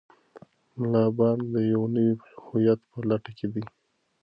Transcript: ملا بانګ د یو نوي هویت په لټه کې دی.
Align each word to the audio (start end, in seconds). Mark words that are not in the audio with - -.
ملا 0.79 1.03
بانګ 1.17 1.41
د 1.53 1.55
یو 1.71 1.81
نوي 1.93 2.13
هویت 2.43 2.79
په 2.89 2.99
لټه 3.09 3.31
کې 3.37 3.47
دی. 3.53 3.63